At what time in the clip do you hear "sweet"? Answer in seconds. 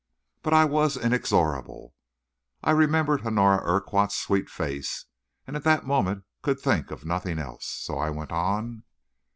4.15-4.49